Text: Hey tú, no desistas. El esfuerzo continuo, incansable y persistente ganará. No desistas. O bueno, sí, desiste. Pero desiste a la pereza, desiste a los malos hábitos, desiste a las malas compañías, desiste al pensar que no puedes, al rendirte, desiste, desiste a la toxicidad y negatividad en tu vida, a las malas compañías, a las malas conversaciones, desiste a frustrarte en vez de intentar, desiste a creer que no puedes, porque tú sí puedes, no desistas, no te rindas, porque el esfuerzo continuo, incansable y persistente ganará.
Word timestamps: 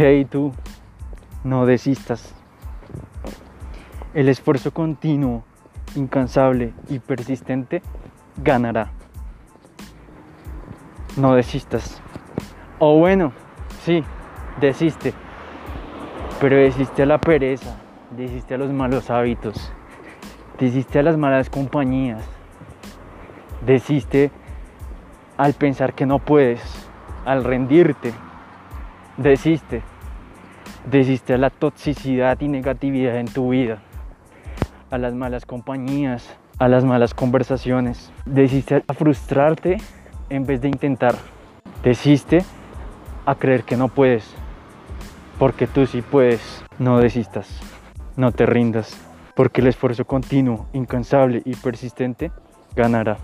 Hey 0.00 0.26
tú, 0.26 0.52
no 1.42 1.66
desistas. 1.66 2.32
El 4.14 4.28
esfuerzo 4.28 4.70
continuo, 4.70 5.42
incansable 5.96 6.72
y 6.88 7.00
persistente 7.00 7.82
ganará. 8.36 8.92
No 11.16 11.34
desistas. 11.34 12.00
O 12.78 12.96
bueno, 13.00 13.32
sí, 13.82 14.04
desiste. 14.60 15.14
Pero 16.40 16.54
desiste 16.54 17.02
a 17.02 17.06
la 17.06 17.18
pereza, 17.18 17.74
desiste 18.16 18.54
a 18.54 18.58
los 18.58 18.70
malos 18.70 19.10
hábitos, 19.10 19.72
desiste 20.60 21.00
a 21.00 21.02
las 21.02 21.16
malas 21.16 21.50
compañías, 21.50 22.22
desiste 23.66 24.30
al 25.36 25.54
pensar 25.54 25.92
que 25.94 26.06
no 26.06 26.20
puedes, 26.20 26.62
al 27.24 27.42
rendirte, 27.42 28.14
desiste, 29.18 29.82
desiste 30.90 31.34
a 31.34 31.38
la 31.38 31.50
toxicidad 31.50 32.40
y 32.40 32.48
negatividad 32.48 33.16
en 33.18 33.26
tu 33.26 33.50
vida, 33.50 33.78
a 34.90 34.98
las 34.98 35.14
malas 35.14 35.44
compañías, 35.44 36.36
a 36.58 36.68
las 36.68 36.84
malas 36.84 37.14
conversaciones, 37.14 38.10
desiste 38.24 38.82
a 38.86 38.94
frustrarte 38.94 39.78
en 40.30 40.46
vez 40.46 40.60
de 40.60 40.68
intentar, 40.68 41.14
desiste 41.82 42.44
a 43.26 43.34
creer 43.34 43.64
que 43.64 43.76
no 43.76 43.88
puedes, 43.88 44.34
porque 45.38 45.66
tú 45.66 45.86
sí 45.86 46.02
puedes, 46.02 46.64
no 46.78 46.98
desistas, 46.98 47.48
no 48.16 48.32
te 48.32 48.46
rindas, 48.46 48.98
porque 49.36 49.60
el 49.60 49.66
esfuerzo 49.66 50.04
continuo, 50.06 50.68
incansable 50.72 51.42
y 51.44 51.54
persistente 51.54 52.32
ganará. 52.74 53.18